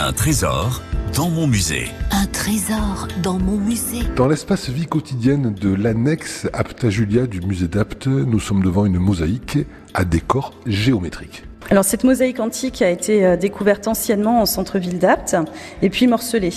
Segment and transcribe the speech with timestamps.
[0.00, 0.82] Un trésor
[1.14, 1.86] dans mon musée.
[2.10, 4.02] Un trésor dans mon musée.
[4.16, 8.98] Dans l'espace vie quotidienne de l'annexe Apta Julia du musée d'Apt, nous sommes devant une
[8.98, 9.58] mosaïque
[9.94, 11.44] à décor géométrique.
[11.70, 15.36] Alors cette mosaïque antique a été euh, découverte anciennement en centre-ville d'Apt
[15.82, 16.52] et puis morcelée.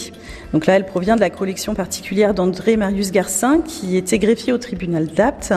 [0.53, 4.57] Donc là, elle provient de la collection particulière d'André Marius Garcin qui était greffier au
[4.57, 5.53] tribunal d'Apt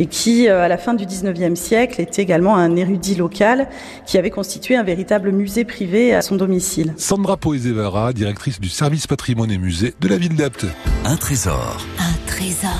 [0.00, 3.68] et qui, euh, à la fin du 19e siècle, était également un érudit local
[4.04, 6.94] qui avait constitué un véritable musée privé à son domicile.
[6.96, 10.66] Sandra Poezevara, directrice du service patrimoine et musée de la ville d'Apt.
[11.04, 12.70] Un trésor Un trésor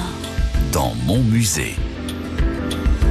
[0.73, 1.75] dans mon musée.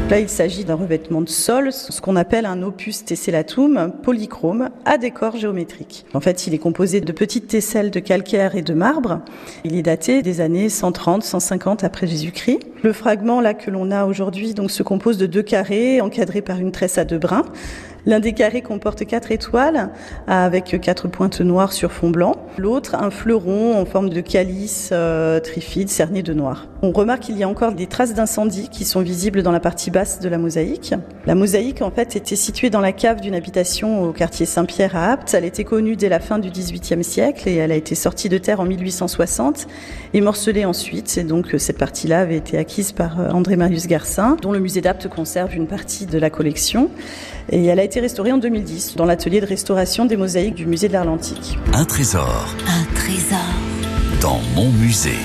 [0.09, 4.97] Là, il s'agit d'un revêtement de sol, ce qu'on appelle un opus tessellatum polychrome à
[4.97, 6.05] décor géométrique.
[6.13, 9.19] En fait, il est composé de petites tesselles de calcaire et de marbre.
[9.65, 12.59] Il est daté des années 130, 150 après Jésus-Christ.
[12.83, 16.57] Le fragment là que l'on a aujourd'hui donc se compose de deux carrés encadrés par
[16.59, 17.43] une tresse à deux brins.
[18.07, 19.89] L'un des carrés comporte quatre étoiles
[20.27, 22.37] avec quatre pointes noires sur fond blanc.
[22.57, 26.67] L'autre, un fleuron en forme de calice euh, trifide cerné de noir.
[26.81, 29.91] On remarque qu'il y a encore des traces d'incendie qui sont visibles dans la partie
[29.91, 30.93] basse de la mosaïque.
[31.25, 35.11] La mosaïque, en fait, était située dans la cave d'une habitation au quartier Saint-Pierre à
[35.11, 35.33] Apt.
[35.33, 38.37] Elle était connue dès la fin du XVIIIe siècle et elle a été sortie de
[38.37, 39.67] terre en 1860
[40.13, 41.17] et morcelée ensuite.
[41.17, 44.79] Et donc, cette partie-là avait été acquise par euh, André Marius Garcin, dont le musée
[44.79, 46.89] d'Apt conserve une partie de la collection.
[47.49, 50.87] Et elle a été restaurée en 2010 dans l'atelier de restauration des mosaïques du musée
[50.87, 51.57] de l'Arlentique.
[51.73, 53.39] Un trésor Un trésor
[54.21, 55.19] dans mon musée.